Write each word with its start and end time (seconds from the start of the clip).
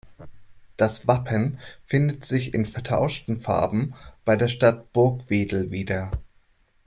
Das 0.77 1.05
Wappen 1.07 1.59
findet 1.85 2.25
sich 2.25 2.55
in 2.55 2.65
vertauschten 2.65 3.37
Farben 3.37 3.93
bei 4.25 4.35
der 4.35 4.47
Stadt 4.47 4.91
Burgwedel 4.93 5.69
wieder. 5.69 6.09